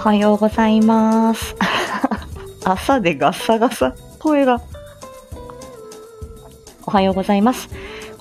[0.00, 1.54] おはようございます。
[2.64, 4.62] 朝でガサガサ、声が。
[6.86, 7.68] おはようございます。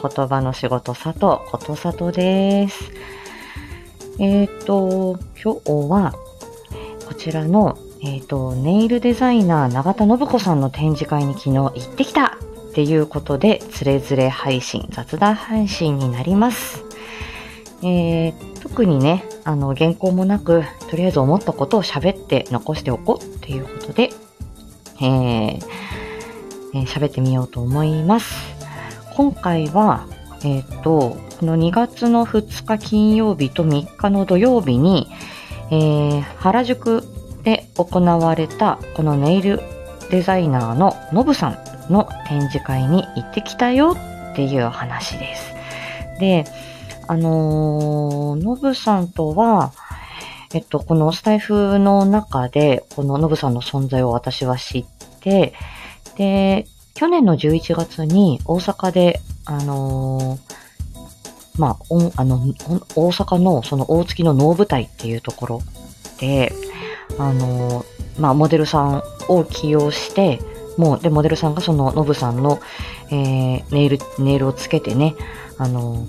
[0.02, 1.20] 言葉の仕事佐藤、
[1.50, 2.92] ことさとです。
[4.20, 6.14] えっ、と、今日は、
[7.08, 12.38] こちらの、えっ、と、ネイルデザイナー永田信子さんの展示会に昨日行ってきた
[12.72, 16.84] っていうことで、つれづれ配信、雑談配信になります。
[17.84, 24.12] えー特にね、あの、原稿もなく、とりあえず思ったことを喋って残しておこうっていうことで、
[25.02, 25.60] えー
[26.76, 28.36] えー喋ってみようと思います。
[29.16, 30.06] 今回は、
[30.44, 35.08] えっ、と、この2月の2日金曜日と3日の土曜日に、
[35.72, 37.04] えー原宿
[37.42, 39.62] で行われた、このネイル
[40.12, 43.98] デザイナーのノブさんの展示会に行ってきたよ
[44.32, 45.54] っていう話です。
[46.20, 46.46] で、
[47.10, 49.74] あのー、ノブさんとは、
[50.54, 54.86] えっと、このスタイフの中で、このノブさんの存在を私は知っ
[55.20, 55.56] て、
[56.18, 62.38] で、去年の11月に大阪で、あのーまあ、おあの、
[62.96, 65.62] 大阪のその大月の能舞台っていうところ
[66.20, 66.54] で、
[67.18, 67.86] あの
[68.20, 70.40] まあ、モデルさんを起用して、
[70.78, 72.60] もう、で、モデルさんがそのノブさんの、
[73.10, 75.16] えーネイル、ネイルをつけてね、
[75.58, 76.06] あの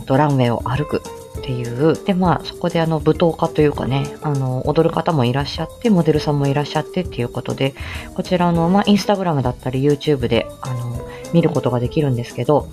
[0.00, 1.02] とランウェイを歩く
[1.38, 7.74] っていう、で、まあ、そこであの、舞踏家というかね、あの、踊る方もいらっしゃって、モデルさんもいらっしゃってっていうことで、
[8.14, 12.68] こちらの、まあ、インスタグラムだったり YouTube で、あの、見ることができるんですけど、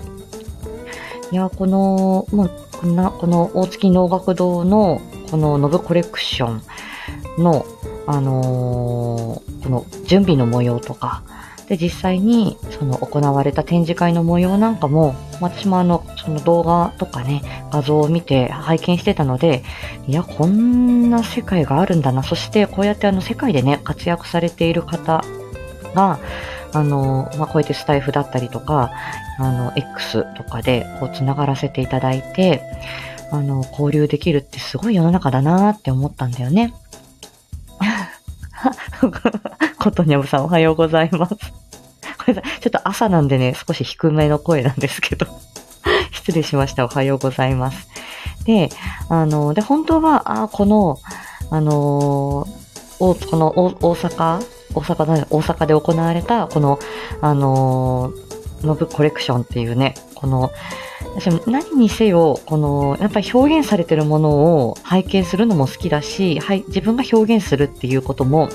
[1.30, 6.60] いや、この、もう、こんな、この大月能楽堂の、このノブコレクショ
[7.38, 7.64] ンの、
[8.06, 11.22] あのーこの準備の模様とか、
[11.72, 17.40] で、実際に、その行われた展示会の模様なんかも、私もあの、その動画とかね、
[17.72, 19.64] 画像を見て拝見してたので、
[20.06, 22.22] いや、こんな世界があるんだな。
[22.22, 25.24] そして、こうやってあの、世界でね、活躍されている方
[25.94, 26.18] が、
[26.74, 28.92] あの、まあ、こうやってスタイフだったりとか、
[29.38, 32.60] あの、X とかで、こう、つながらせていただいて、
[33.30, 36.74] あの、交流できるってすごい世の中だなって思ったんだよね。
[39.78, 41.61] ことにゃむさんおはようございます。
[42.24, 45.26] これさ、ちょっと朝なんでね、少し低めの声なんですけど。
[46.12, 46.84] 失礼しました。
[46.84, 47.88] おはようございます。
[48.44, 48.68] で、
[49.08, 50.98] あの、で、本当は、あこの、
[51.50, 52.46] あの
[53.00, 54.44] おこのお大阪、
[54.74, 56.78] 大阪だね、大阪で行われた、この、
[57.20, 58.12] あの
[58.62, 60.52] ノブコレクションっていうね、この、
[61.16, 64.30] 私も何にせよ、この、やっぱり表現されてるもの
[64.68, 68.48] を拝見するのも好きだし、はい、自分が表現するっていうことも、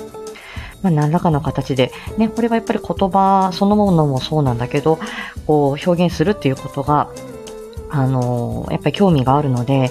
[0.82, 4.98] まあ、何らかの形で、ね、これはやっぱり言葉そのものもそうなんだけど、
[5.46, 7.10] こう、表現するっていうことが、
[7.90, 9.90] あのやっぱり興味があるので、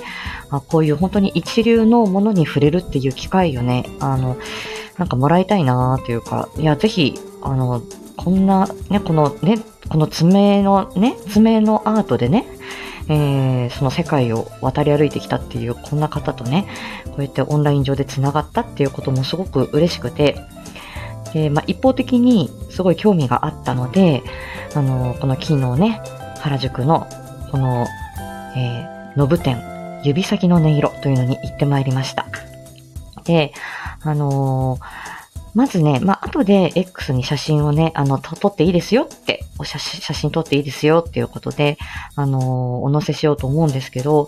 [0.49, 4.37] あこういう本当に一流のものに触れるっていう機会をね、あの、
[4.97, 7.81] なんかもらいたいなーっていうか、いや、ぜひ、あの、
[8.15, 9.57] こんな、ね、このね、
[9.89, 12.45] この爪のね、爪のアートでね、
[13.09, 16.67] えーその世界を渡り歩いてきたっていうこんな方とね、
[17.05, 20.39] こうやってオンライン上で繋がったっていうこともすごく嬉しくて、
[21.33, 24.23] で、まあ、一方的にすごい興味があったので、
[24.75, 26.01] あの、この昨日ね、
[26.39, 27.07] 原宿の
[27.51, 27.85] この、
[28.55, 29.61] えー、ノブ店、
[30.03, 32.27] 指先の音色というのに行ってまいりました。
[33.23, 33.53] で、
[34.01, 35.07] あのー
[35.57, 41.79] まずね、まあ、後で X に写真をね、あの、撮っていいですよって、お写真、写真撮っていいですよっていうことで、
[42.15, 42.43] あのー
[42.83, 44.27] お載せしようと思うんですけど、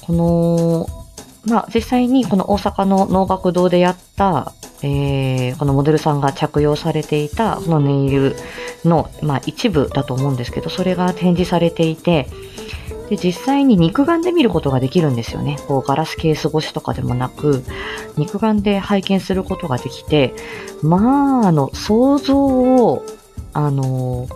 [0.00, 1.05] この、
[1.46, 4.52] まあ、実際にこの大阪の能楽堂でやった、
[4.82, 8.36] えーこのモデルさんが着用されていた、このネイル
[8.84, 12.28] の、まあ、一部だと思うんですけど、それが展示されていて、
[13.08, 15.56] で、実際に肉眼で見ることができるんですよね。
[15.68, 17.62] こう、ガラスケース越しとかでもなく、
[18.16, 20.34] 肉眼で拝見することができて、
[20.82, 23.04] まあ、あの、想像を、
[23.52, 24.28] あの、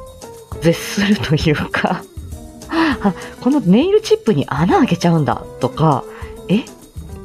[0.62, 2.02] 絶するというか、
[2.70, 6.04] あ、このネイルチップに穴開けちゃうんだとか、
[6.48, 6.64] え、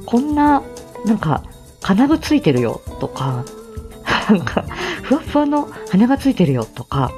[0.06, 0.62] こんな、
[1.06, 1.44] なんか、
[1.81, 3.46] 金具ついてるよとか、
[4.30, 4.66] なんか、
[5.04, 7.12] ふわふわの羽がついてるよとか、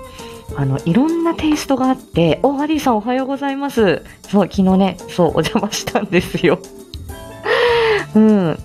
[0.56, 4.04] あの、いろんなテイストがあって、お、アリーさんおはようございます。
[4.30, 6.60] そう、昨日ね、そう、お邪魔したんですよ。
[8.16, 8.60] うん。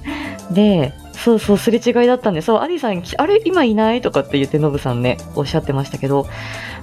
[0.50, 6.26] で、そうそう、すれ違いだったんで、そう、アリーさん、あれ、今いないとかって言って、ノブさんね、おっしゃってましたけど、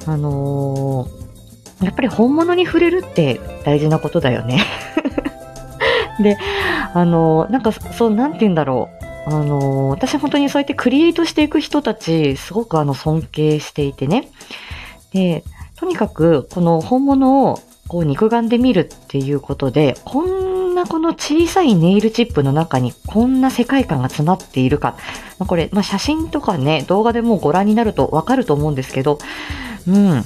[0.05, 1.29] あのー
[1.81, 4.63] やっぱり本物に触れるって大事なことだよね。
[6.19, 6.37] で、
[6.93, 9.05] あのなんか、そう、なんて言うんだろう。
[9.25, 14.29] あのー私本当にそうやってクリエイトしていく人たち、すごくあの、尊敬していてね。
[15.13, 15.43] で、
[15.75, 24.95] とにかく、この本物をこう肉眼で見るっていうことで、こんなこの小さいネイルチップの中にこんな世界観が詰まっているか。
[25.39, 29.19] ま、これ、まあ、写真とかね、動画でもご覧になるとわかると思うんですけど、
[29.87, 30.23] うん。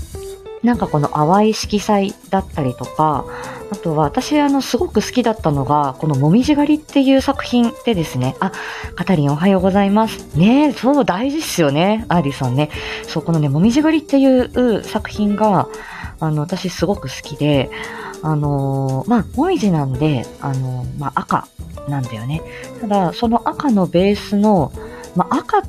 [0.64, 3.26] なんかこの淡い色彩だったりとか、
[3.70, 8.54] あとは私あのすごく好きだったのが、このもみじ狩りっていう作品でですね、あ、
[8.96, 10.38] カタリンおはようございます。
[10.38, 12.70] ねそう大事っすよね、アーディさんね。
[13.08, 15.68] そう、このね、もみじ狩りっていう作品が、
[16.20, 17.70] あの、私すごく好きで、
[18.22, 21.48] あのー、まあ、もみじなんで、あのー、まあ、赤
[21.90, 22.42] なんだよね。
[22.80, 24.72] ただ、その赤のベースの、
[25.16, 25.64] まあ、赤、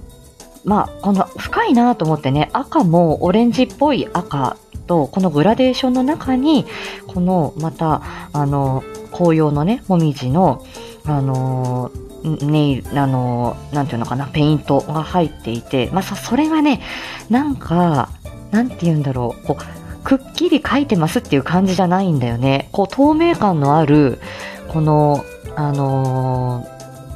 [0.65, 6.67] まあ、この深いなと思ってね、赤もオレンジっぽい赤と、このグラデーションの中に、
[7.07, 8.03] このまた、
[8.33, 8.83] あの、
[9.13, 10.65] 紅葉のね、もみじの、
[11.07, 11.91] あの
[12.25, 16.81] ネイル、あのなんていうのかな、ペイントが入っていて、まあ、それがね、
[17.29, 18.09] なんか、
[18.51, 22.69] なんて言うんだろう、こう、くっきり描いてますっていう感じじゃないんだよね。
[22.73, 24.21] こう、透明感のある、
[24.69, 25.25] この、
[25.57, 26.67] あの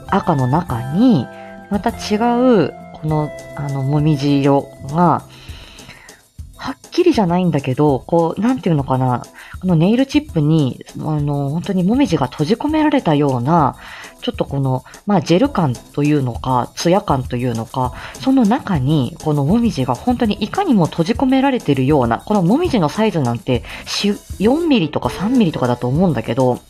[0.09, 1.27] ー、赤の中に、
[1.71, 5.23] また違う、この、あの、もみじ色が、
[6.91, 9.25] きりじゃないんだけど、こう、なんていうのかな、
[9.61, 13.77] このネイルチップに、あの、本当にもみじが閉じ込められたような、
[14.21, 26.61] ちょっとこの、まあ、ジェル感というのか、ツヤ感というのか、その中に、このもみじが本当にいかにも閉じ込められてるような、このもみじのサイズなんて、4ミリとか3ミリとかだと思うんだけど、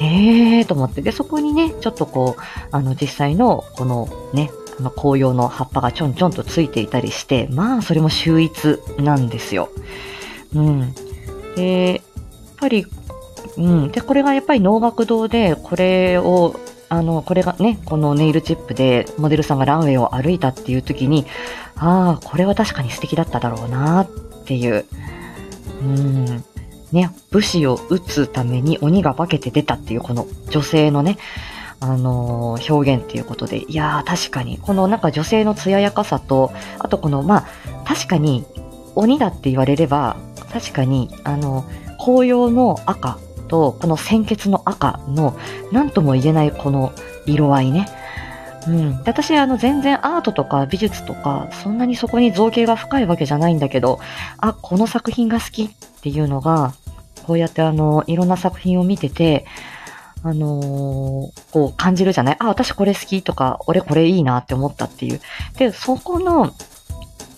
[0.00, 1.02] ええーと思って。
[1.02, 9.68] で、そこにね、ちょっとこう、あの、実際の、このね、あの紅葉の葉っぱがちょんちょんとついていたりして、まあそれも秀逸なんですよ。
[10.54, 10.94] うん。
[11.54, 12.02] で、やっ
[12.56, 12.86] ぱり、
[13.58, 13.92] うん。
[13.92, 21.26] で、これがやっぱり能楽堂で、これを、あの、これがね、このネイルチップでモデルさんがランウェイを歩いたっていう時に、
[21.76, 24.08] ああ、これは確かに素敵だっただろうなっ
[24.46, 24.86] ていう。
[25.82, 26.44] うん。
[26.90, 31.18] ね、武士を撃つために鬼が化けて出たっていうこの女性のね、
[31.80, 38.44] あのー、表現っていうことで、いやー確かに、このなんか女性の艶やかさと、あとこの、まあ、確かに、
[38.94, 40.16] 鬼だって言われれば、
[40.52, 41.64] 確かに、あの、
[41.98, 43.18] 紅葉の赤
[43.48, 45.36] と、この鮮血の赤の、
[45.72, 46.92] なんとも言えないこの
[47.26, 47.88] 色合いね。
[48.66, 49.02] うん。
[49.02, 54.00] で私、あの、全然アートとか美術とか、そんなにそこに造形が深いわけじゃないんだけど、
[54.38, 55.70] あ、この作品が好きっ
[56.02, 56.74] ていうのが、
[57.26, 59.46] こうやってあの、いろんな作品を見てて、
[60.22, 62.36] あのー、こう感じるじゃない？
[62.38, 65.20] あ、私これ好きとか、俺これいいなって思ったっていう。
[65.56, 66.52] で、そこの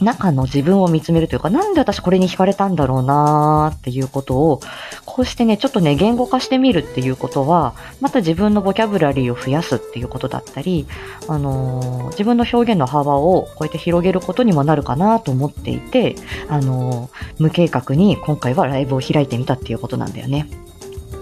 [0.00, 4.60] 中の自分を見つめるというか、なんで私これに惹かれたんだろうなーっていうことを、
[5.06, 10.88] こうしてね、ちょっとね、言語化してみるっていうことは、また自分のボキャブラリーを増やすっていうことだったり、
[11.28, 16.16] あのー、自分の表現の幅をこうやって広げることにもなるかなと思っていて、
[16.48, 20.48] あのー、無計画に今回はライブを開いてみたっていうことなんだよね。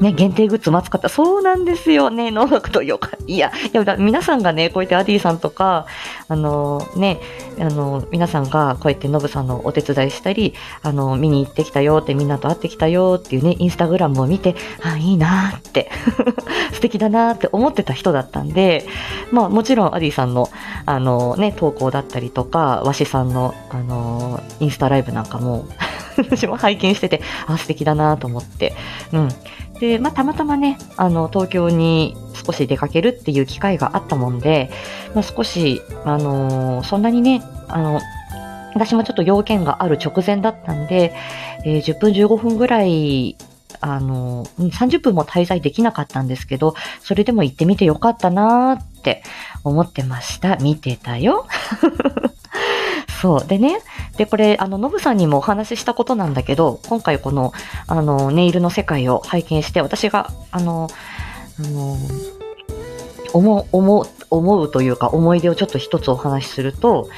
[0.01, 1.09] ね、限定グッズも熱かった。
[1.09, 3.11] そうなんですよね、能楽とよか。
[3.27, 5.87] いや、いや、皆さんがね、こうやってアディさんとか、
[6.29, 7.21] あのね、
[7.59, 15.91] あの皆さんがこうやってノブさんのお手伝いしたり、あの見に行ってきたよって、みんなと会ってきたよっていうね、インスタグラムを見て、あ、いいなって、
[16.73, 18.87] 素敵だなって思ってた人だったんで、
[19.31, 20.49] まあもちろんアディさんの、
[20.87, 25.67] あのね、投稿だったりとか、わしさんの、あのインスタライブなんかも、
[26.17, 28.75] 私も拝見してて、あ、素敵だなと思って。
[29.13, 29.29] うん。
[29.81, 34.71] で、まあ、たまたまね、あの、東京に少し出かけるっていう機会があったもんで、
[35.15, 38.01] まあ、少し、あのー、そんなにね、あの、
[38.75, 41.15] 私もちょっと要件がある直前だったんで、
[41.65, 43.37] えー、10分15分ぐらい、
[43.81, 49.23] あの、30分も滞在できなかったんですけど、それでも行ってみてよかったなーって
[49.65, 50.57] 思ってました。
[50.57, 51.47] 見てたよ。
[53.21, 53.47] そう。
[53.47, 53.83] でね、
[54.17, 57.53] で、これ、あの、ノブさんにもお話ししたことなんだけど、今回この、
[57.87, 60.89] あの、ネイルの世界を拝見して、私が、あの、
[61.59, 61.97] あの、
[63.35, 67.11] 思う、思、思うというか、思い出をちょっと一つお話しすると、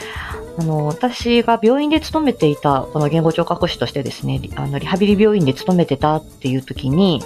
[0.59, 7.23] あの、私が病院で勤めていた、この言語聴覚士としてですね、あの、リハビリ病院で勤めてたっていう時に、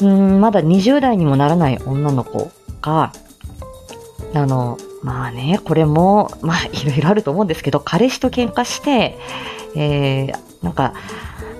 [0.00, 3.12] うん、まだ20代にもならない女の子が、
[4.32, 9.18] あの、まあね、これも、まあいろいろあると思うんですけど、彼氏と喧嘩して、
[9.74, 10.94] えー、なんか、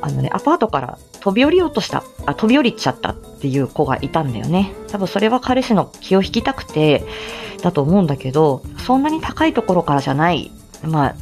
[0.02, 4.72] あのね、アパートから飛び降りようとした、あ、飛び降りちゃったっていう子がいたんだよね。
[4.88, 7.04] 多分それは彼氏の気を引きたくて、
[7.60, 10.50] だと思うんだけど、そんなに高いところからじゃない、
[10.82, 11.14] まあ、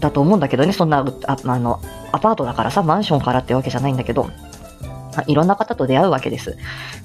[0.00, 1.80] だと思うんだけどね、そんな、ああの、
[2.12, 4.30] アパートだからさ、マンションからってわけじゃないんだけど、
[5.26, 6.56] いろんな方と出会うわけです。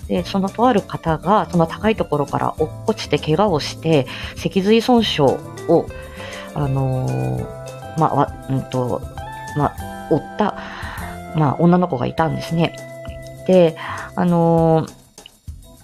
[0.08, 5.86] で、そのとある方が、その高いところから落っこちて怪我をして、脊髄損傷を、
[6.56, 9.02] あのー、まあ、うんと、
[9.56, 10.56] まあ、負った、
[11.36, 12.76] まあ、女の子がいたんですね。
[13.48, 13.78] で、
[14.16, 15.00] あのー、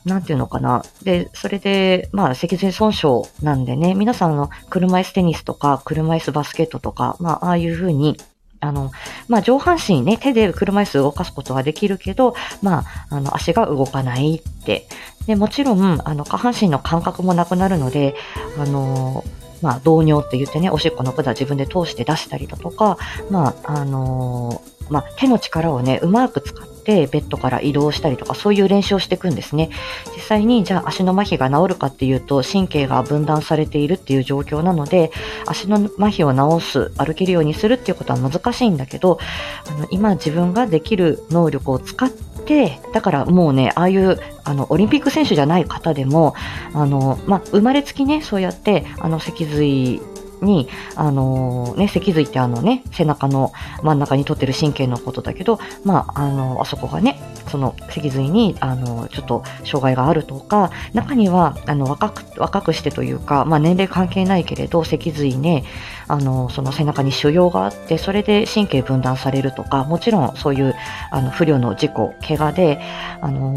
[0.05, 0.83] なんていうのかな。
[1.03, 8.17] で、それで、まあ、脊髄損傷なんでね、皆さんの、車椅子テニスとか、車椅子バスケットとか、まあ、ああいう風に、
[8.59, 8.91] あの、
[9.27, 14.87] まあ、上半身ね、手で車椅子動かすことはできるけど、まあ、あの、足が動かないって。
[15.27, 18.15] で、もちろん、あの、下半身の感覚もなくなるので、
[18.59, 19.23] あの、
[19.61, 22.97] まあ、導尿って言ってね、おしっこの管自分で通して出したりだとか、
[23.29, 29.69] まあ、あのまあ、手の力をね、うまく使ってベッドから移動したりとか、そういう練習をしていくんですね。
[30.15, 35.11] 実際に、じゃあ足の麻痺が治るかっていうと、神経が分断されているっていう状況なので、
[35.45, 39.19] 足の麻痺を治す、歩けるようにするっていうことは難しいんだけど、
[39.67, 46.35] あの今自分ができる能力を使って、だからもうね、ああいう、あの、オリンピック選手じゃない方でも、
[46.73, 50.01] あの、まあ、生まれつきね、そうやって、あの、脊髄
[50.41, 53.51] に、あのー、ね、脊髄ってあのね、背中の
[53.83, 65.63] 真ん中に取ってる神経のことだけど、まあ、あのー、あそこがね、その脊髄に、あのー、ちょっと障害があるとか、中には、あの、若く、若くしてというか、まあ、年齢関係ないけれど、脊髄ね、
[66.07, 70.75] あの、その背中に腫瘍があって、それで神経分断されるとか、もちろんそういう、
[71.11, 72.79] あの、不慮の事故、怪我で、
[73.21, 73.53] あの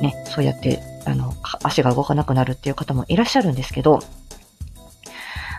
[0.00, 4.00] ね、そうやって、あの、足が動かなくなるっていう方もいらっしゃるんですけど、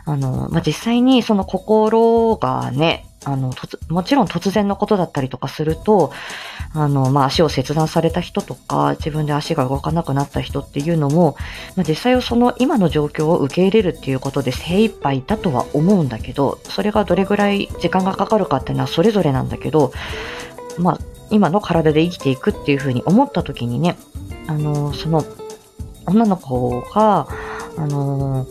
[0.06, 3.54] あの、まあ、実際にその心がね、あの、
[3.90, 6.12] もちろん突然のことだったりとかすると、
[6.74, 11.36] あの、まあ、足を切断された人とか、自分で足が動かなくなった人っていうのも、
[11.76, 19.92] まあ、実際はその今の状況を受け入れるっていうことで精一杯だとは思うんだけど、それがどれぐらい時間がかかるかっていうのはそれぞれなんだけど、
[20.80, 23.98] まあ、今の体で生きていくっていうふうに思った時にね、
[24.48, 25.24] あの、その、
[26.08, 27.28] 女の子が、
[27.78, 28.48] あの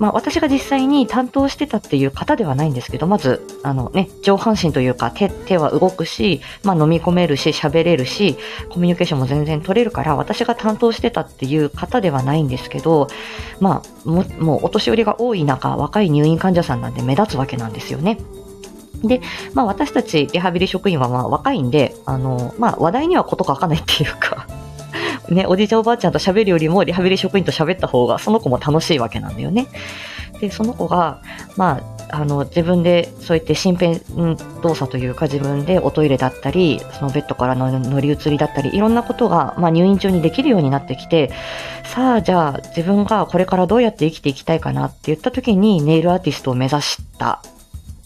[0.00, 8.38] まあ、私が実際に担当してたっていう方ではないんですけど、まず、あのね、上半身というか手、手は動くし、まあ、飲み込めるし、喋れるし、
[8.70, 13.08] コミュニケーションも全然取れるから、私が担当してたっていう方ではないんですけど、
[13.60, 18.16] まあ、ももうお年寄りが多い中、若い入院患者さんなんで目立つわけなんですよね。
[19.04, 19.20] で、
[19.54, 24.46] まあ私たちリハビリ職員はまあ若いんで、あの、まあ話題にはこと書かないっていうか
[25.34, 29.66] ね、おじいちゃんおばあちゃんと喋るよりもリハビリ職員と喋った方がその子も楽しいわけなんだよね。
[30.40, 31.22] で、その子が、
[31.56, 34.00] まあ、あの、自分でそういって身辺
[34.62, 41.30] 動作というか自分でおトイレだったり、そのベッドからの乗り移りだったり、いろんなことが、まあ、入院中にできるようになってきて、
[41.84, 47.42] さあ、じゃあ自分がこれからどうやって生きていきたいかなって言った時にネイルアーティストを目指した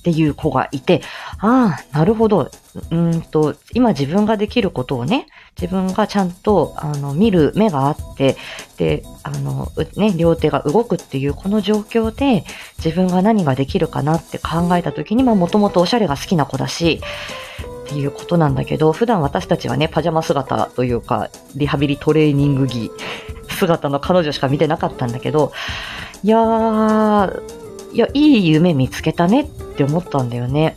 [0.04, 1.00] っていう子がいて、
[1.38, 2.50] ああ、なるほど。
[2.90, 8.37] うんと、今自分ができることをね、自分がちゃんと、あの、見る目があって、
[8.76, 12.44] で、あの、ね、両手が動くっていうこの状況で、
[12.84, 17.00] 自分が何ができるかなって考えた時に、まあ、もともとおしゃれが好きな子だし、
[17.84, 22.90] っていうことなんだけど、普段私たちはね、パジャマ姿というか、リハビリトレーニング着
[23.49, 25.52] 姿の彼女しか見てなかったんだけど、
[26.23, 30.76] いやー、いや、いい夢見つけたねってって思ったんだよね。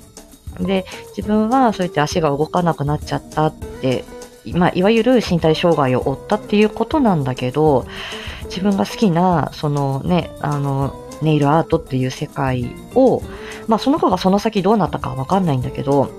[0.60, 0.86] で、
[1.16, 4.04] 自分はそうやって足が動かなくなっちゃったって、
[4.54, 7.86] まあ、いわゆる身体障害を負ったっていうことなんだけど、
[8.46, 13.22] 自分が好きな、そのね、あの、ネイルアートっていう世界を、
[13.68, 16.12] まあ、その子がその先どうなったかわかんないんだけど、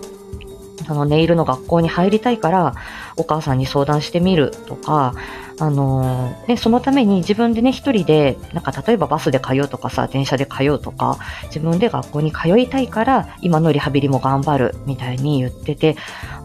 [0.87, 2.75] そのネイルの学校に入りたいから、
[3.16, 5.14] お母さんに相談してみるとか、
[5.61, 15.97] あのー、ね、そのために自分でね、一人で、なんか例えばバスで通うとかさ、電車で通うとか、自分で学校に通いたいから、今のリハビリも頑張る、みたいに言ってて、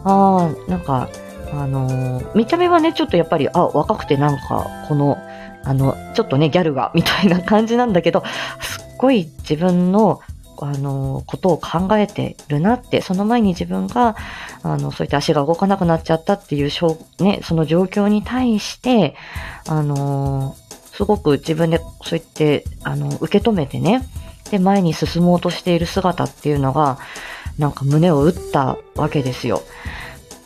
[0.04, 1.08] ああ、なんか、
[1.52, 5.16] あのー、見た目はね、ちょっとやっぱり、あ、若くてなんか、この、
[5.62, 8.24] あの、ちょっとね、ギャルが、みたいな感じなんだけど、
[8.60, 10.20] すっごい自分の
[10.64, 14.16] あの、ことを考えてるなって、その前に自分が、
[14.62, 16.70] あの、そういった足が動かなくなっちゃったっていう、
[17.20, 19.14] ね、その状況に対して、
[19.68, 20.56] あの、
[20.92, 24.06] すごく自分でそう言って、あの、受け止めてね、
[24.50, 26.98] で、前に進もうとしている姿っていうのが、
[27.58, 29.62] なんか胸を打ったわけですよ。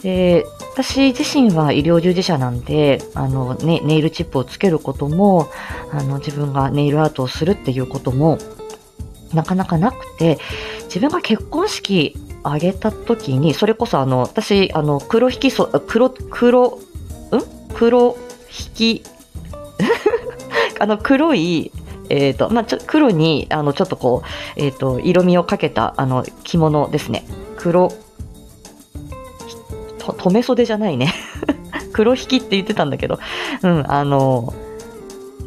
[0.02, 5.48] で、私自身は医療従事者なんで、あの、ね、ネイルチップをつけることも、
[5.92, 8.38] あの、自分がネイルアートをするっていうことも、
[9.32, 10.38] なかなかなくて、
[10.84, 16.78] 自分が結婚式あげた時に、それこそあの、私、あの、黒引きそ、黒、黒、ん？
[17.74, 18.16] 黒
[18.76, 19.02] 引き、
[20.80, 21.70] あの、黒い、
[22.08, 27.24] えっ、ー、と、まあ、ちょ、黒に、あの、ちょっとこう、えっ、ー、と、色味をかけた、あの、着物ですね。
[27.56, 27.92] 黒、
[29.98, 31.12] と、留め袖じゃないね。
[31.92, 33.18] 黒引きって言ってたんだけど、
[33.62, 34.54] うん、あの、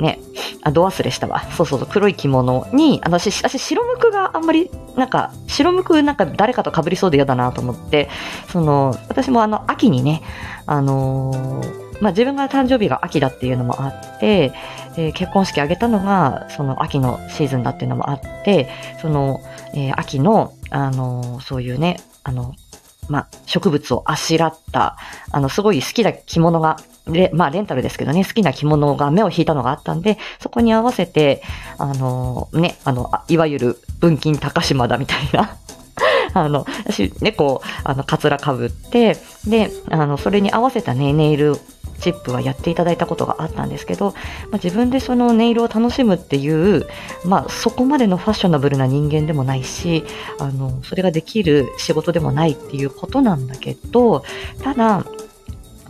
[0.01, 0.19] ね、
[0.63, 1.43] あ、ど忘れしたわ。
[1.55, 8.09] そうそうそう、黒い着物に、あの、私、私白むくがあんまり、なんか、白むくなんか誰かと被りそうで嫌だなと思って、
[8.49, 10.21] その、私もあの、秋にね、
[10.65, 14.53] あのー、まあ自分が誕生日が秋だっていうのもあって、
[14.97, 18.69] えー、結婚式挙げたのが、その秋のシーズンだっていうのもあって、
[19.01, 19.39] その、
[19.75, 22.55] えー、秋の、あのそういうね、あの、
[23.07, 24.97] まあ、植物をあしらった、
[25.31, 26.77] あの、すごい好きな着物が、
[27.11, 31.41] レまあ、レンタルですけどね、好きな着物が目を引いたのがあったんで、そこに合わせて、
[31.77, 35.57] あの、ね、あの、いわゆる文金高島だみたいな
[36.33, 41.57] あの、私、ね、こう、あの、カツラかぶって、で、あの、それに合わせたね、ネイル
[41.99, 44.11] チップはやっていただいたことがあったんですけど、
[44.49, 46.87] まあ、自分でそのネイルを楽しむっていう、
[47.25, 50.03] まあ、そこまでのファッショナブルな人間でもないし、
[50.39, 54.23] あの、それができる仕事でもないっていうことなんだけど、
[54.63, 55.05] ただ、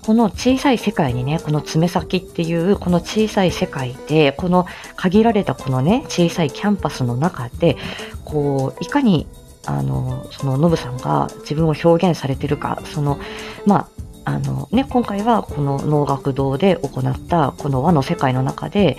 [0.03, 4.65] この小さい世界にね、この爪先っていうこの小さい世界で、この
[4.95, 7.77] 限られたこのね、小さいキャンパスの中で、
[8.25, 9.27] こう、いかに
[9.65, 13.19] あの、そのノブさんが自分を表現されてるか、その、
[13.65, 13.89] ま
[14.25, 18.97] あ、あのね、今回はこの能楽堂で行ったこの和の世界の中で、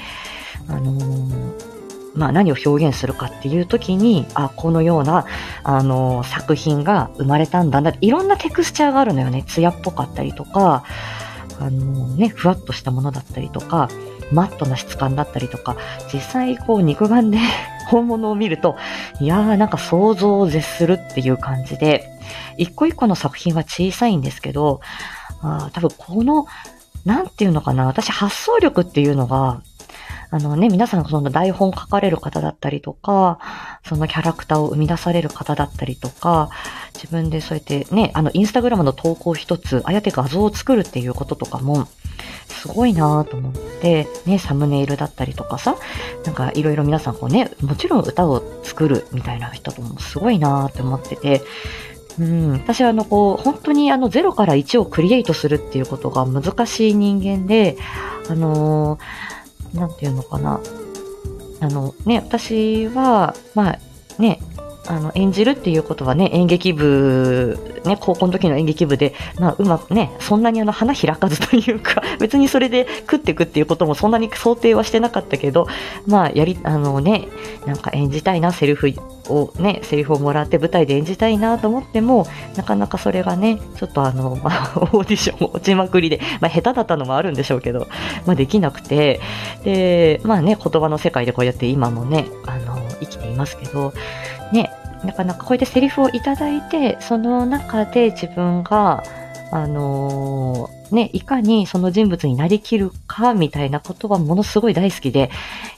[0.69, 1.72] あのー、
[2.15, 5.27] まあ何を表現するかっていう時に、あ、このような、
[5.65, 7.93] あの、作品が生まれたんだな。
[8.01, 9.45] いろんなテクスチャーがあるのよね。
[9.47, 10.85] 艶っぽかったりとか、
[11.59, 13.89] あの、ね、ふわっとしたものだったりとか、
[14.33, 15.77] マットな質感だったりとか、
[16.13, 17.39] 実際こう肉眼で
[17.89, 18.77] 本物を見ると、
[19.21, 22.09] いやーなんか想像を絶するっていう感じで、
[22.57, 24.81] 一個一個の作品は小さいんですけど、
[25.43, 26.47] あ多分この、
[27.05, 29.63] なんていうのかな、私発想力っていうのが、
[30.33, 33.39] あのね、皆さんがその台本書かれる方だったりとか、
[33.85, 36.49] そのキャラクターを生み出される方だったりとか、
[36.95, 41.87] 自分でそうやってね、あの、インスタグラムの投稿一つ、ああやって画像を作るっていうこととかも、
[42.49, 45.77] すごいなぁと思って、ね、サムネイルだったりとかさ、
[46.25, 51.43] なんかいろいろ皆さんこうね、もちろん歌を作るみたいな人ともすごいなぁって思ってて、
[52.19, 57.77] うん、私はあの、こう、本当にあの、0から1をクリエイトするっていうことが難しい人間で、
[58.31, 59.32] あのー
[59.75, 60.61] なんていうのかな。
[61.61, 63.79] あのね、私は、まあ
[64.19, 64.41] ね、
[64.87, 75.69] あの、演じるっていうことはね、演劇部、ね、高校の時の演劇部で、まあ、うまくね、そんなにあの、花開かずというか、 別にそれで食っていくっていうこともそんなに想定はしてなかったけど、
[76.07, 77.29] まあ、やり、あのね、
[77.65, 78.93] なんか演じたいな、セリフ
[79.29, 87.87] をね、セリフをもらって舞台で演じたいなと思っても、なかなかそれがね、ちょっとあの、まあ、オーディション落ちまくりで、まあ、下手だったのもあるんでしょうけど、
[88.27, 89.21] まあ、できなくて、
[89.63, 93.93] で、まあね、言葉の世界でこうやって今もね、あの、生きていますけど、
[94.53, 94.71] ね、
[95.05, 99.03] なかなかこうやってセリフをいただいて、その中で自分が、
[99.51, 105.31] あのー、ね、いかにその人物になりきるかみたいなことはものすごい大好きで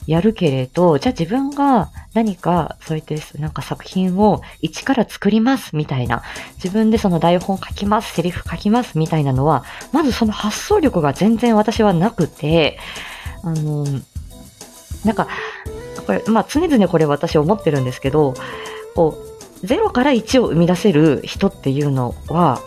[0.07, 6.23] やるけれど、じゃあ自分が何かそういってなんか作品を一から作りますみたいな、
[6.57, 12.79] 自分でその台本書きます、セリフ書きますみたいなのは、まずその発想力が全然私はなくて、
[13.43, 14.03] あのー、
[15.05, 15.29] なんか、
[16.05, 18.35] これ、まあ常々これ私思ってるんですけど、
[18.95, 19.19] こ
[19.63, 22.61] う、0から1を生み出せる人っていうのは、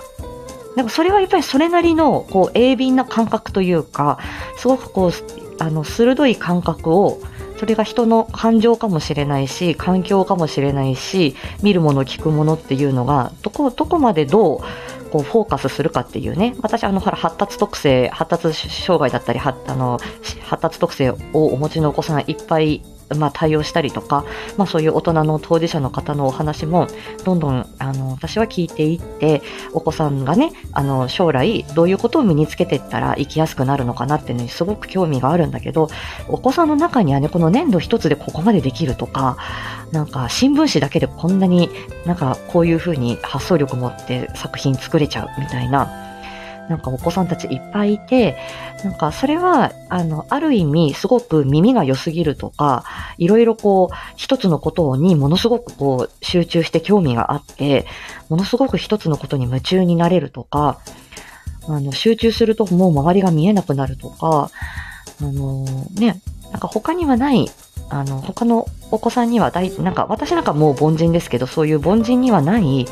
[0.75, 4.19] なんかそれはやっぱりそれなりの、こう、鋭敏な感覚というか、
[4.57, 5.11] すごくこう、
[5.59, 7.19] あの、鋭い感覚を、
[7.57, 14.59] それが人の感情かもしれないし、環境かもしれないし、見るもの、聞くものっていうのが、どこ、どこまでどう、
[15.09, 19.99] こうフォーカスするかっていうね、私、あの、ほら、発達特性、発達障害だったり、あの、
[20.43, 22.83] 発達特性をお持ちのお子さんいっぱい
[23.15, 24.25] まあ、対応したりとか、
[24.57, 26.87] まあ、そういう大人の当事者の方のお話も
[27.23, 29.41] どんどんあの私は聞いていって
[29.73, 35.87] お子さんがねあの将来どういうことを身につけていったら生きやすくなるのかなっていうのにすごく興味があるんだけど
[36.27, 39.37] お子さんの中にはねこの粘土一つでここまでできるとか
[39.91, 41.69] なんか新聞紙だけでこんなに
[42.05, 46.06] なんかこういうふうに発想力持って作品作れちゃうみたいな
[46.69, 48.37] なんかお子さんたちいっぱいいて、
[48.83, 52.83] なんかそれは、あの、ある意味すごく耳が良すぎるとか、
[53.17, 57.85] いろいろこう、一つのことにものすごくこう、集中して興味があって、
[58.29, 60.79] ものすごく一つのことに夢中になれるとか、
[61.67, 64.51] あの、集中するともう周りが見えなくなるとか、
[65.21, 67.49] あのね、なんか他にはない、
[67.89, 72.85] あの、他のお子さんには大、なんか私なんかもう凡人ですけど、そういう凡人にはない、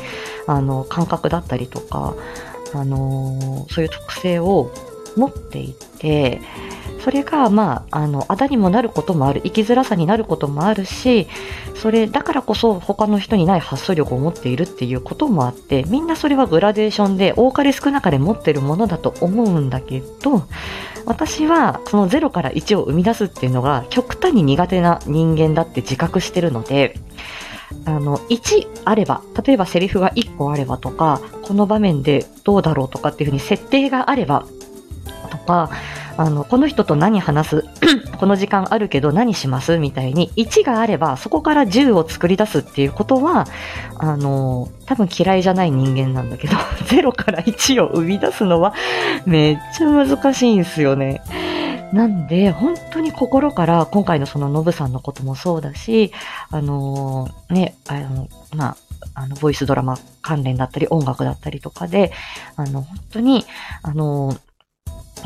[0.46, 2.14] あの、感覚だったりとか、
[2.80, 4.72] あの、そういう特性を
[5.16, 6.40] 持っていて、
[7.06, 11.28] それが、まあ、あの、あだにもなることもある、生きづらさになることもあるし、
[11.74, 20.42] それ、だからこそ他の人にない発想力を持っているっていうこともあって、みんなそれはグラデーションで、多かれ少なかれ持ってるものだと思うんだけど、
[21.06, 26.98] 私はその0から1を生み出すっていうのが極端に苦手な人間だって自覚してるので、
[27.84, 34.46] あの、1あれば、例えばセリフが1個あればとか、この場面でどうだろうとかっていうふうに設定があれば、
[35.26, 35.70] とか、
[36.16, 37.64] あの、この人と何話す？
[38.18, 39.78] この時間あるけど何します？
[39.78, 43.46] みたいに、1があればそこから10を作り出すっていうことは、
[43.98, 46.56] あの、多分嫌いじゃない人間なんだけど、
[46.88, 48.74] 0から1を生み出すのは
[49.26, 51.22] めっちゃ難しいんですよね。
[51.92, 56.12] なんで、本当に心から今回のそのノブさんのこともそうだし、
[56.50, 58.76] あのー、ね、あの、まあ、
[59.14, 62.12] あの、ボイスドラマ関連だったり、音楽だったりとかで、
[62.56, 63.44] あの、本当に、
[63.82, 64.36] あの、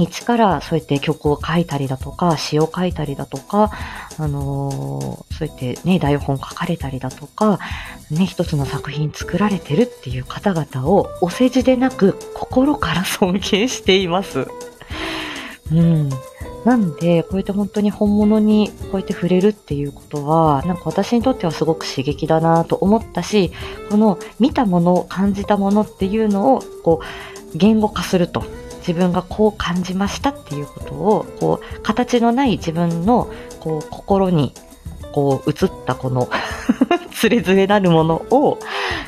[0.03, 3.71] 一からそうやって曲を書いたりだとか、詩を書いたりだとか、
[4.19, 7.59] あのー、そうやってね、台本書かれたりだとか、
[8.11, 14.47] ね、一つの作品作られてるっていう方々をお世辞でなく心から尊敬しています。
[15.73, 16.11] うん。
[16.65, 23.51] なんで、こうやって本当に本物にこうやって触れるっていうことは、なんか私にとってはすごく刺激だなと思ったし、
[23.91, 28.45] この見たもの、感じたものっていうのを、こう、言語化すると。
[28.91, 34.53] 自分がこう感じましたっていうことを、こう、形のない自分の、こう、心に、
[35.13, 36.29] こう、映ったこの
[37.15, 38.59] つれづれなるものを、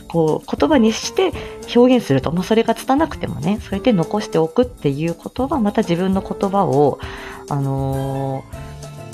[0.06, 1.32] こう、言葉にして
[1.74, 7.00] 表現すると、まあ、それが拙くてもね、そうやって残しておくっていうことは、また自分の言葉を、
[7.48, 8.44] あの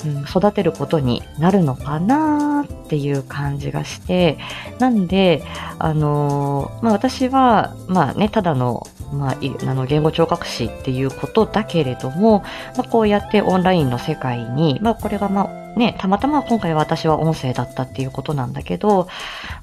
[0.03, 4.37] ー、うん、育てることになるのかなっていう感じがして、
[4.77, 5.43] なんで、
[5.79, 12.43] あのー、まあ、私は、まあね、ただの、まあ、あの言語聴覚士っていうことだけれども、
[12.77, 19.07] まあ、こうやってオンラインの世界に、まあ、これがまあね、たまたま今回私は音声だったっていうことなんだけど、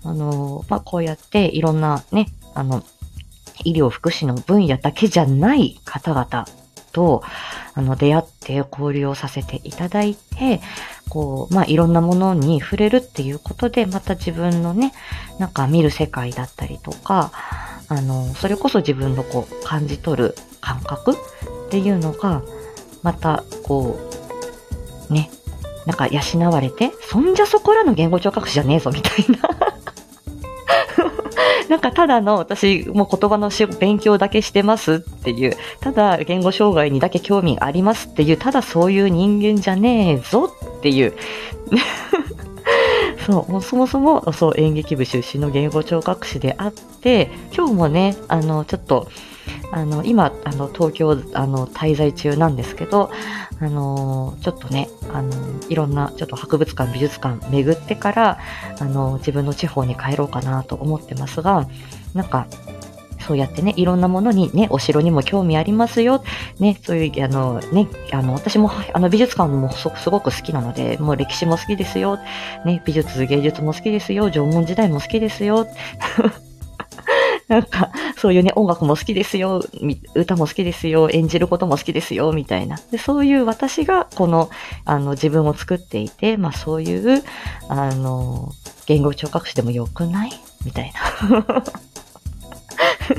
[0.02, 2.82] あの、まあ、こうやっていろんなね、あの、
[3.64, 6.46] 医療福祉の分野だけじゃない方々
[6.92, 7.22] と、
[7.74, 10.60] あの、出会って交流をさせていただいて、
[11.08, 14.92] こう、まあ、いろんなものに触れるっていうことで、また自分のね、
[15.38, 17.32] なんか見る世界だったりとか、
[17.88, 21.16] あの、それこそ自分のこう、感じ取る感覚っ
[21.70, 22.42] ていうのが、
[23.02, 23.98] また、こ
[25.10, 25.30] う、ね、
[25.86, 29.38] なんか養われて、そんじゃそこらの言語聴覚士じゃねえぞみたいな
[31.68, 41.14] なんかただの私もう言葉の勉強だけしてますっていう、ただ言語障害にだけ興味ありますっていう、ただそういう人間じゃねえぞっていう。
[43.26, 49.08] そう、もうそもそも、そう、演劇部出身の言語聴覚士であって、今日もね、あの、ちょっと、
[49.72, 53.10] あの、今、あの、東京、あの、滞在中なんですけど、
[53.58, 55.32] あの、ちょっとね、あの、
[55.68, 58.38] いろんな、ちょっと博物館、美術館巡ってから、
[58.78, 61.66] あの、自分の地方に帰ろうかなと思ってますが、
[62.14, 62.46] なんか、
[63.26, 66.22] そうやってね、いろんなものにね、お城にも興味ありますよ。
[66.60, 72.18] ね、そういう、あの、ね、あの、私も、あの、美術館もすごく好きなので、もう歴史も好きですよ。
[72.64, 74.30] ね、美術、芸術も好きですよ。
[74.30, 75.66] 縄文時代も好きですよ。
[77.48, 79.62] なんか、そういうね、音楽も好きですよ、
[80.14, 82.78] 歌も好きですよ、演じることも好きですよ、みたいな。
[82.90, 84.50] でそういう私が、この、
[84.84, 87.22] あの、自分を作っていて、まあそういう、
[87.68, 88.52] あの、
[88.86, 90.30] 言語聴覚士でもよくない？
[90.64, 90.92] みたい
[91.30, 91.64] な。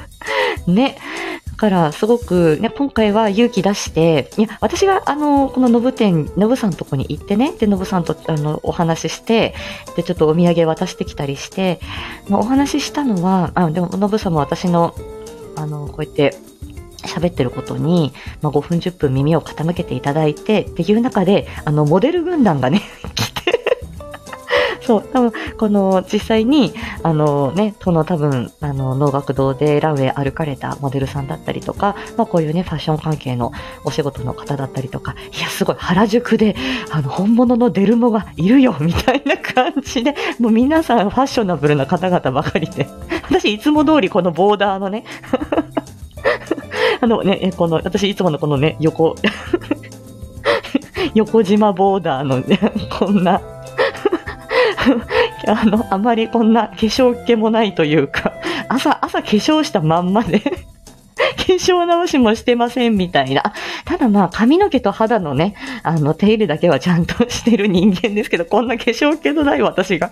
[0.67, 0.97] ね。
[1.45, 9.55] だから、すごく、ね、今回は勇気出して、いや、私が、あの、このノブ店、ノブさんのとこに行ってね、で、ノブさんと、あの、お話しして、
[9.95, 11.79] で、ちょっとお土産渡してきたりして、
[12.29, 14.93] まあ、お話ししたのは、あ、でも、ノブさんも私の、
[15.55, 16.35] あの、こうやって、
[17.07, 22.81] 喋ってることに、まあ、5分10分耳を傾けていただいてっていう中で、あの、モデル軍団がね、
[23.15, 23.31] 来
[24.87, 26.73] そう、多分、この、実際に、
[27.03, 33.51] あのね、この多分、あの、能楽堂でランウェイ歩かれたモデルさんだったりとか、まあこういうね、ファッション関係の
[33.83, 36.55] お仕事の方だったりとか、いや、すごい、原宿で、
[36.89, 42.87] あの、本物のデルモがいるよ、みたいな感じで、もう皆さんファッショナブルな方々ばかりで、
[43.23, 45.03] 私いつも通りこのボーダーのね、
[47.01, 49.17] あのね、この、私いつものこのね、横、
[51.13, 52.57] 横島ボーダーのね、
[52.97, 53.41] こんな、
[55.47, 58.33] あの、あまりこんな化粧気もないというか、
[58.69, 60.53] 朝、朝化粧したまんまで 化
[61.43, 63.53] 粧直しもしてませんみたいな。
[63.85, 70.11] ただまあ髪の毛と肌のね、あの手入れだけはちゃんとしてる人間ですけど、こんな化粧気のない私が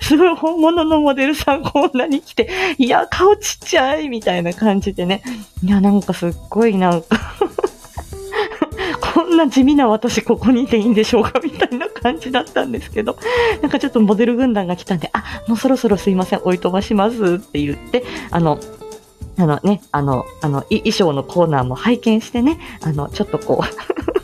[0.00, 5.22] すごい本物のモデルさんこんなに来て、いや、顔ちっちゃいみたいな感じでね。
[5.62, 7.08] いや、なんかすっごいなんか
[9.18, 13.18] こんな地味な私ここにいていいんでしょうかみたいな感じだったんですけど、
[13.60, 18.60] なんかちょっとモデル軍団が来たんで、あ、もうそろそろすいません、おいとばしますって言って、あの、
[19.36, 23.66] あのね、あの、あの、衣装のコーナーも拝見してね、あの、ちょっとこう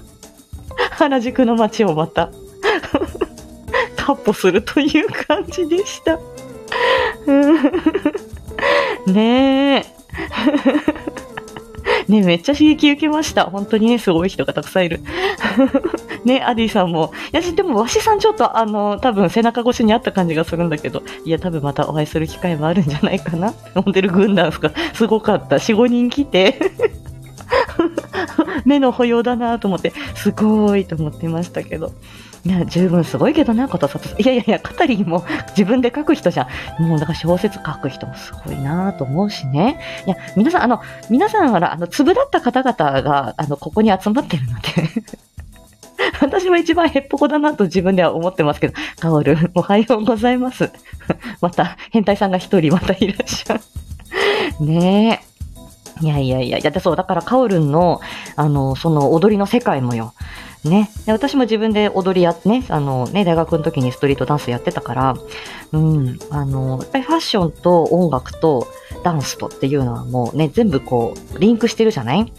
[0.94, 2.30] 原宿の街をまた
[3.98, 6.20] カッポするという感じでした
[9.10, 10.93] ねえ。
[12.08, 13.44] ね、めっちゃ刺激受けました。
[13.44, 15.00] 本当にね、すごい人がたくさんいる。
[16.24, 17.12] ね、アディさんも。
[17.32, 23.54] いや、でも、わしさんちょっと、あの、多分背中越しにあった感じがするんだけど、いや、多分またお会いする機会もあるんじゃないかな。
[23.74, 25.56] モデル軍団がすごかった。
[25.56, 26.58] 4、5人来て。
[28.64, 31.92] 目の保養だなと思って、すごいと思ってましたけど。
[32.46, 35.24] いや、十分すごいけどな、ことさといやいやいや、カタリンも
[35.56, 36.46] 自分で書く人じゃ
[36.78, 36.82] ん。
[36.82, 39.80] もう、だから小説書く人もすごいなと思うしね。
[40.06, 44.68] いや、皆さん、あの、皆さんは、あの、粒だった方々が、あの、ここに集まってるので
[46.20, 50.70] 私も一番へっぽこだなと自分では思ってますけど、カオル、おはようございます。
[51.40, 53.60] また、変態さんが一人またいらっしゃる。
[54.60, 55.34] ねえ。
[56.04, 58.00] いやいやいや、いや、そう、だからカオルンの、
[58.36, 60.12] あの、その踊りの世界もよ。
[60.64, 60.90] ね。
[61.06, 65.16] で私も自分で踊りやってね、あのね、大学の時にストリートダンスやってたから、
[65.72, 68.66] うん、あの、やっぱりファッションと音楽と
[69.02, 72.32] ダンスとっていうのはもうね、全部こう、リンクしてるじゃない？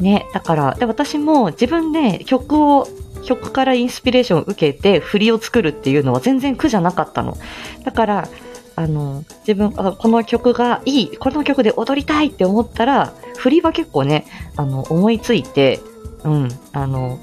[0.00, 2.86] ね、だから、で、私も自分で曲を、
[3.24, 7.36] 曲からインスピレーションを受けて振りを作るっていうのは全然苦じゃなかったの。
[7.84, 8.28] だから、
[8.76, 14.24] あの、自分、あこの曲がいい、この曲で踊りたいって思ったら、振りは結構ね、
[14.56, 15.80] あの、思いついて、
[16.22, 17.18] うん、あの、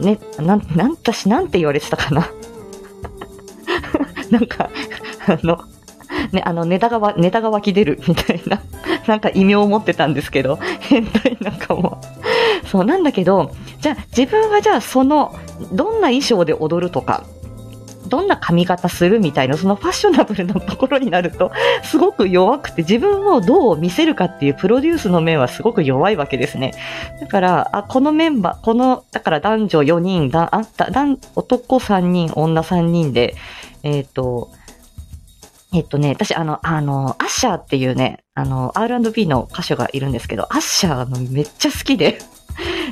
[0.00, 2.30] ね、なん、なん、私なんて言われてたかな。
[4.30, 4.70] なんか、
[5.26, 5.60] あの、
[6.32, 8.60] ね、あの、ネタがネタが湧き出るみたいな、
[9.06, 12.00] なんか異名を持ってたんですけど、変態なんかも。
[12.66, 15.34] そうなんだけど、じゃあ自分はじゃあその、
[15.72, 17.24] どんな衣装で踊るとか、
[18.06, 26.72] どんな髪型するみたいな、そのファッショナブルなところになると、すごく弱くて、自分をどう見せるかっていうプロデュースの面はすごく弱いわけですね。
[27.20, 30.90] だから、あ、このメンバー、この、だから男女4人、だあだ
[31.34, 33.34] 男3人、女3人で、
[33.82, 34.50] えっ、ー、と、
[35.72, 42.18] えっとね、私、あの、あの、アッシャーっていうね、あの、R&B の歌手がいるんですけど、アッシャーのめっちゃ好きで、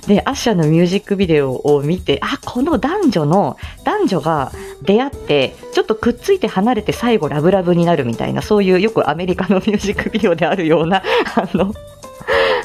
[0.06, 11.02] で、アッシャーのミュージックビデオを見て、あ、この男女の、男女が出会って、ちょっとくっついて離れて最後ラブラブになるみたいな、そういうよくアメリカの ミュージックビデオであるような、
[11.34, 11.72] あの、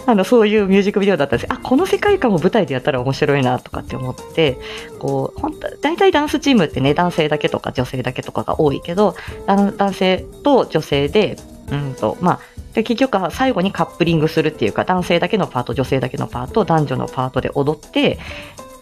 [0.06, 1.54] あの、そういうミュージックビデオだったんです。
[1.54, 4.58] あ、この世界観を舞台でやったら面白いなとかって思って、
[4.97, 11.38] こう、本当大体ダンスチームってね、男性だけとか女性だけとかが多いけど、男性と女性で、
[11.71, 12.39] うんと、まあ、
[12.73, 18.19] で、結局は最後にカップリングするっていうか、男性だけのパート、女性だけのパート、男女のパートで踊って、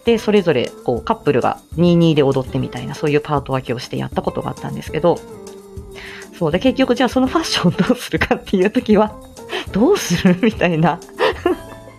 [0.04, 5.18] で、それぞれ、こう、カップルが22で踊ってみたいな、そういうパート分けをしてやったことがあったんですけど、
[6.38, 9.14] そうで、結局、じゃあそのファッションどうするかっていう時は、
[9.72, 10.38] どうする？
[10.40, 11.00] みたいな。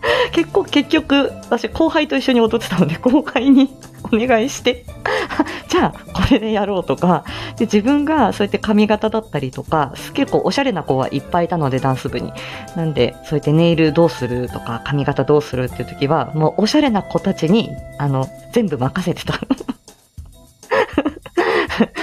[0.32, 3.70] 結構、結局、私、後輩と一緒に踊ってたので、 後輩に
[4.12, 4.86] お願いして、
[5.68, 7.24] じゃあ、これでやろうとか、
[7.58, 12.32] で、自分がそうやって髪型だったりとか、結構おしゃれな子はいっぱいいたので、ダンス部に。
[12.76, 19.40] なんで、そうやってネイルどうするとか、髪型どうするっていう時は、もうおしゃれな子たちに、あの、全部任せてた。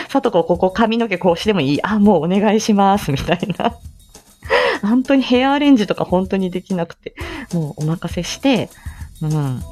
[0.08, 1.82] さとこ、ここ髪の毛こうしてもいい？
[1.82, 3.74] あ、もうお願いします、みたいな。
[4.82, 7.14] 本当にヘアアレンジとか本当にできなくて、
[7.52, 8.70] もうお任せして、
[9.22, 9.62] うん。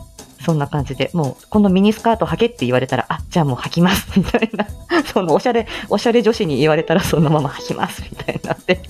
[0.45, 4.67] そんな感じで、もう、このミニスカート履けって言われたら、あ、じゃあもう履きます、 みたいな。
[5.07, 8.81] その、おしゃれ、おしゃれ女子に言われたらそのまま履きます、みたいになって。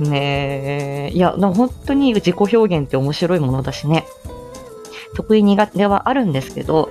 [0.00, 1.14] ねえ。
[1.14, 4.06] いや、本当に自己表現って面白いものだしね。
[5.14, 6.88] 得意苦手はあるんですけど、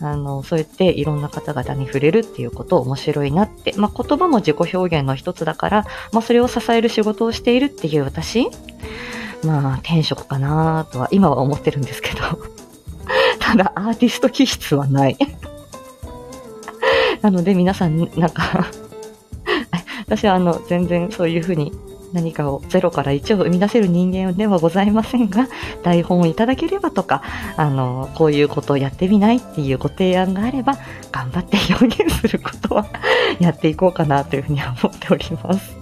[0.00, 3.74] あの、そうやっていろんな方々に触れるっていうこと面白いなって。
[3.76, 8.48] まあ、言葉も自己表現の一つだから、まあ、それを支える仕事をしているっていう私、
[9.44, 12.20] まあ、転職かなとは今は思ってるんですけど。
[13.40, 15.16] ただ、アーティスト気質はない。
[17.22, 18.66] なので、皆さん、なんか
[20.06, 21.72] 私はあの、全然そういうふうに
[22.12, 25.48] 何かを0から1を生み出せる人間ではございませんが、
[25.82, 27.22] 台本をいただければとか、
[27.56, 30.78] あの、こういうことをやってみないっていうご提案があれば、
[31.12, 32.86] 頑張って表現することは
[33.40, 35.76] やっていこうかなというふうには思っております。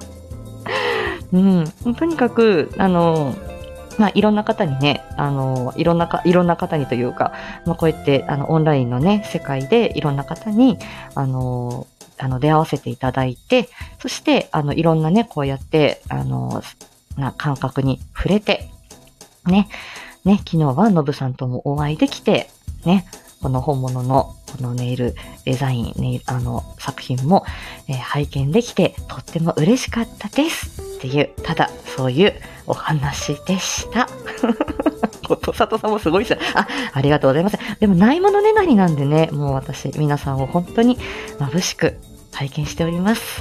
[1.33, 3.35] うん、とにかく、あの、
[3.99, 7.33] まあ、いろんな方にね、あの、いろんなか、いろんな方にというか、
[7.65, 10.79] まあ、こうやって、あの、オンラインのね、世界でいろんな方に、
[11.15, 11.87] あの、
[12.19, 13.69] あの、出会わせていただいて、
[14.01, 16.63] そして、あの、いろんなね、こうやって、あの、
[17.17, 18.69] な感覚に触れて、
[19.47, 19.69] ね、
[20.25, 22.51] ね、昨日はノブさんともお会いできて、
[22.85, 23.07] ね、
[23.41, 27.45] この本物のこのネイルデザイン、ネイル、あの、作品も、
[27.89, 32.35] えー、拝見できてとっても嬉しかったですっていう、ただそういう
[32.67, 34.09] お話でした。
[35.27, 37.59] ことさとさんもすごいですあ、ありがとうございます。
[37.81, 40.99] でもないものねだりなんでね、もう私、皆さんを本当に
[41.39, 41.99] 眩しく
[42.37, 43.41] 拝見しております。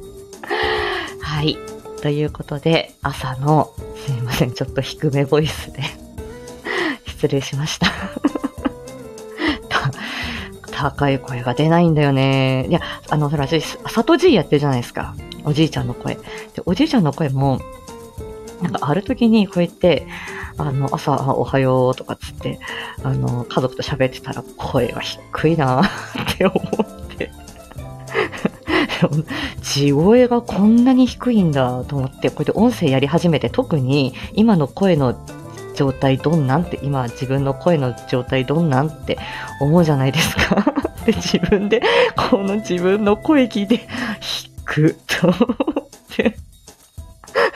[1.22, 1.56] はい。
[2.02, 3.72] ということで、朝の、
[4.04, 4.52] すいません。
[4.52, 5.80] ちょっと低めボイスで
[7.06, 7.90] 失礼しました
[10.70, 12.66] 高い声が出ないんだよね。
[12.68, 15.14] いや、あの、ほら、私、里じいやってるじゃないですか。
[15.44, 16.16] おじいちゃんの声。
[16.16, 16.20] で、
[16.66, 17.60] おじいちゃんの声も、
[18.60, 20.06] なんかある時にこうやって、
[20.58, 22.60] あの、朝、おはようとかつって、
[23.02, 26.95] あの、家族と喋ってたら声が低いなって思って。
[29.62, 35.16] 地声がこんなに低いんだと思って、こうやって音声やり始めて、特に今の声の
[35.74, 39.18] 状態どんなんって、今自分の声の状態どんなんって
[39.60, 40.64] 思うじゃないですか。
[41.04, 41.82] で、自分で、
[42.30, 43.86] この自分の声聞いて、
[44.20, 45.36] 低くと思っ
[46.08, 46.36] て。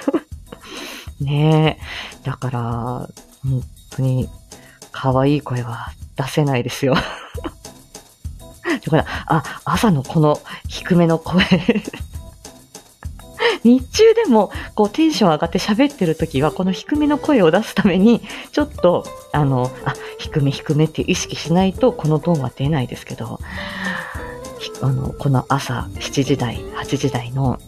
[1.21, 2.25] ねえ。
[2.25, 2.61] だから、
[3.43, 4.29] 本当に、
[4.93, 6.95] 可愛い声は出せないですよ。
[8.79, 11.45] だから、あ、朝のこの低めの声
[13.65, 23.41] 日中でも、こう、テンション上がって喋ってる時は、この低めの声を出すために、ちょっと、あの、あ、低め低めって意識しないと、このトーンは出ないですけど、
[24.83, 27.59] あの、この朝7時台、8時台の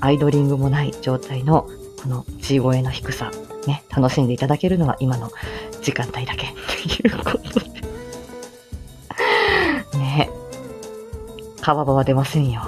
[0.00, 1.68] アイドリングもない状態の
[2.02, 3.30] この地声の低さ、
[3.66, 5.30] ね、楽しんでいただけるのは今の
[5.82, 7.77] 時間帯だけっていうことで。
[11.68, 12.62] 川場は出ませんよ。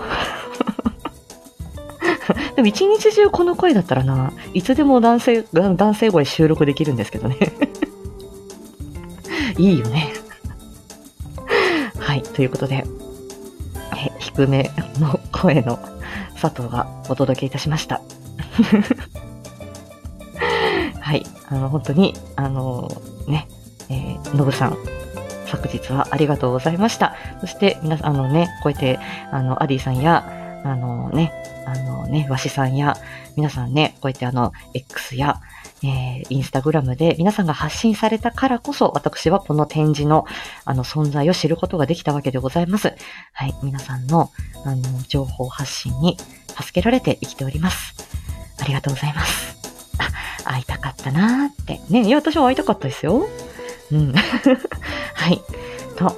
[2.55, 7.39] でも一日中この声だったらな、いつでも男性、男性声収録できるんですけどね。
[9.57, 10.13] いいよね。
[11.99, 12.85] はい、ということで、
[13.97, 15.79] え低めの声の
[16.39, 18.03] 佐藤がお届けいたしました。
[21.01, 21.25] はい。
[21.49, 22.91] あの、本当に、あの、
[23.27, 23.49] ね、
[23.89, 24.77] えー、のぶさん、
[25.57, 27.17] 昨日はありがとうございました。
[27.41, 28.99] そして、皆さん、あのね、こうやって、
[29.31, 31.33] あの、アディさんや、あのね、
[31.67, 32.97] あのね、わしさんや、
[33.37, 35.41] 皆さんね、こうやってあの、X や、
[35.83, 40.27] えー、インスタグラムで皆さんが発信されたからこそ、私はこの展示の、
[40.65, 42.95] あの、存在を知ることができたわけでございます。
[43.33, 44.31] はい、皆さんの、
[44.65, 47.95] あの、情報発信に助けられて生きております。
[48.61, 49.57] ありがとうございます。
[50.45, 51.81] あ、会いたかったなーって。
[51.89, 53.27] ね、いや、私も会いたかったですよ。
[53.93, 54.13] うん。
[55.15, 55.43] はい。
[55.97, 56.17] と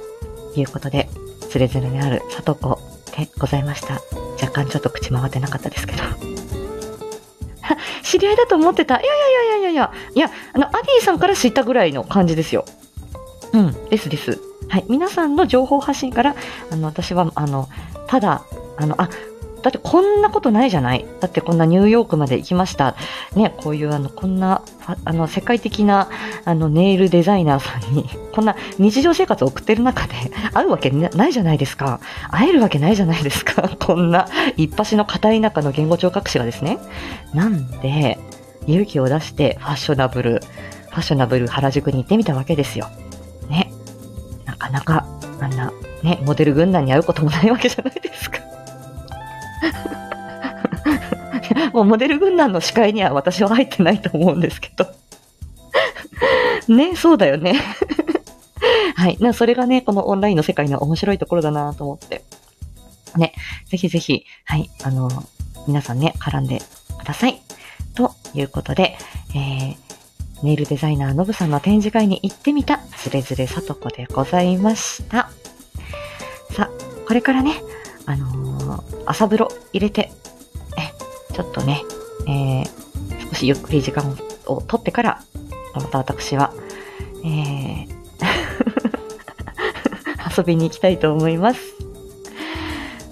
[0.55, 1.09] いうことで、
[1.49, 2.79] つれづれにあるさとこ
[3.17, 4.01] でございました。
[4.41, 6.03] 若干ちょっと口回ってなかったですけど。
[8.03, 8.99] 知り合いだと思ってた。
[8.99, 12.65] いやいやいやいやいやいや、あの、アディさんから知ったぐらいの感じですよ。
[13.53, 14.39] うん、ですです。
[14.67, 14.85] はい。
[14.89, 16.35] 皆さんの情報発信から、
[16.71, 17.69] あの、私は、あの、
[18.07, 18.43] ただ、
[18.77, 19.09] あの、あ、
[19.63, 22.95] だってこんなことないじゃないだってこんなニューヨークまで行きました。
[23.33, 24.61] ね、こういうあの、こんな、
[25.05, 26.09] あの、世界的な、
[26.43, 30.13] あの、ネイルデザイナーさんに、 こんな日常生活を送ってる中で、
[30.53, 32.01] 会うわけないじゃないですか。
[32.29, 33.69] 会えるわけないじゃないですか。
[33.79, 36.77] こんな、一発の片田舎の言語聴覚士がですね。
[37.33, 38.19] なんで、
[38.67, 40.41] 勇気を出してファッショナブル、
[40.89, 42.89] ファッショナブル原宿に行ってみたわけですよ。
[43.49, 43.71] ね。
[44.45, 45.05] なかなか、
[45.39, 45.71] あんな、
[46.03, 48.52] ね、モデル軍団に会うこともないわけじゃないですか。
[51.73, 54.87] もうモデル軍団の視界には私は入ってないと思うんですけど。
[56.73, 57.59] ね、そうだよね。
[58.95, 59.17] はい。
[59.19, 62.23] な、それがね、このオンラインの世界の面白いところだなと思って。
[63.17, 63.33] ね、
[63.67, 65.09] ぜひぜひ、はい、あの、
[65.67, 66.61] 皆さんね、絡んで
[66.99, 67.41] ください。
[67.95, 68.97] ということで、
[69.35, 69.75] えー、
[70.43, 75.29] ネイルデザイナーのぶさんの展示会に行ってみた、つれづれさとこでございました。
[76.51, 76.69] さ、
[77.07, 77.61] これからね、
[78.05, 78.52] あのー、
[79.05, 80.11] 朝風呂入れて、
[80.77, 81.83] え、ちょっとね、
[82.27, 85.21] えー、少しゆっくり時間をとってから、
[85.73, 86.53] また私は、
[87.23, 87.87] えー、
[90.37, 91.61] 遊びに行きたいと思います。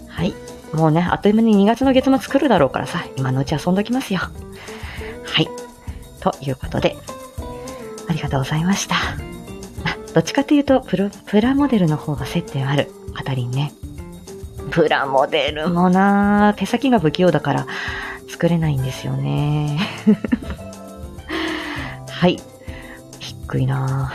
[0.07, 0.33] はい。
[0.73, 4.19] もうね、あっという間に2月の月末来るだろうからさ、今のうち遊んどきますよ。
[4.19, 5.49] はい。
[6.19, 6.97] ということで、
[8.07, 8.95] ありがとうございました。
[10.13, 13.71] どっちかというとプロ、プラモデルの方が接点ある、カタリンね。
[14.71, 17.67] プラモデルもな手先が不器用だから
[18.29, 19.77] 作れないんですよね。
[22.09, 22.39] はい。
[23.19, 24.13] 低いな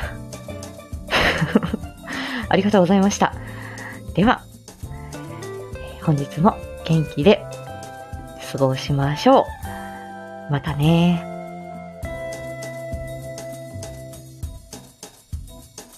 [2.48, 3.34] ありがとうございました。
[4.14, 4.42] では、
[6.02, 7.44] 本日も元気で
[8.52, 9.40] 過ごしましょ
[10.48, 10.52] う。
[10.52, 11.35] またね